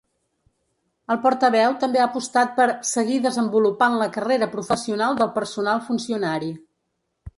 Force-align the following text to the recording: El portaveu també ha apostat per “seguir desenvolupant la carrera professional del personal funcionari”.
El 1.15 1.17
portaveu 1.25 1.75
també 1.83 2.01
ha 2.03 2.07
apostat 2.09 2.55
per 2.59 2.67
“seguir 2.93 3.19
desenvolupant 3.27 3.99
la 4.05 4.09
carrera 4.19 4.49
professional 4.57 5.21
del 5.21 5.31
personal 5.37 5.85
funcionari”. 5.91 6.51